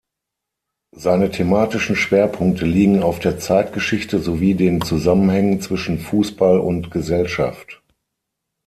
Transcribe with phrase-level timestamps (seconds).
[0.95, 7.83] Seine thematischen Schwerpunkte liegen auf der Zeitgeschichte sowie den Zusammenhängen zwischen Fußball und Gesellschaft.